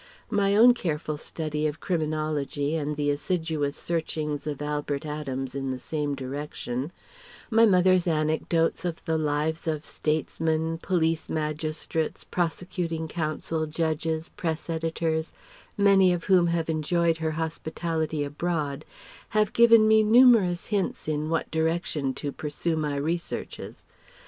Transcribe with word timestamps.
My 0.31 0.55
own 0.55 0.73
careful 0.73 1.15
study 1.15 1.67
of 1.67 1.79
criminology 1.79 2.73
and 2.75 2.95
the 2.95 3.11
assiduous 3.11 3.77
searchings 3.77 4.47
of 4.47 4.59
Albert 4.59 5.05
Adams 5.05 5.53
in 5.53 5.69
the 5.69 5.77
same 5.77 6.15
direction; 6.15 6.91
my 7.51 7.67
mother's 7.67 8.07
anecdotes 8.07 8.83
of 8.83 9.05
the 9.05 9.15
lives 9.19 9.67
of 9.67 9.85
statesmen, 9.85 10.79
police 10.81 11.29
magistrates, 11.29 12.23
prosecuting 12.23 13.07
counsel, 13.07 13.67
judges, 13.67 14.29
press 14.29 14.71
editors 14.71 15.33
many 15.77 16.11
of 16.11 16.23
whom 16.23 16.47
have 16.47 16.67
enjoyed 16.67 17.17
her 17.17 17.33
hospitality 17.37 18.23
abroad 18.23 18.85
have 19.37 19.53
given 19.53 19.87
me 19.87 20.01
numerous 20.01 20.65
hints 20.65 21.07
in 21.07 21.29
what 21.29 21.51
direction 21.51 22.11
to 22.15 22.31
pursue 22.31 22.75
my 22.75 22.95
researches. 22.95 23.85